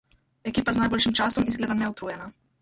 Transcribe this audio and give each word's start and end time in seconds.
Ekipa 0.51 0.73
z 0.75 0.79
najboljšim 0.83 1.15
časom 1.19 1.47
izgleda 1.53 1.77
neutrujena. 1.83 2.33